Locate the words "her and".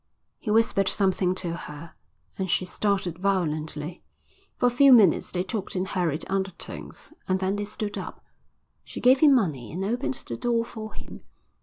1.53-2.49